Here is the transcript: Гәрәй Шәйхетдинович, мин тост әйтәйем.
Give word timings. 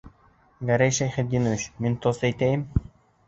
Гәрәй 0.69 0.95
Шәйхетдинович, 0.99 1.67
мин 1.87 1.97
тост 2.07 2.27
әйтәйем. 2.31 2.67